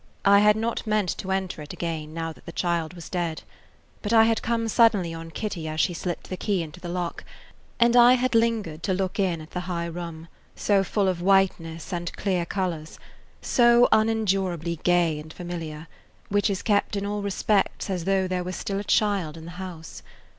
[0.25, 3.43] I had not meant to enter it again, now that the child was dead;
[4.01, 7.23] but I had come suddenly on Kitty as she slipped the key into the look,
[7.79, 11.93] and I had lingered to look in at the high room, so full of whiteness
[11.93, 12.99] and clear [Page 4] colors,
[13.43, 15.85] so unendurably gay and familiar,
[16.29, 19.51] which is kept in all respects as though there were still a child in the
[19.61, 20.01] house.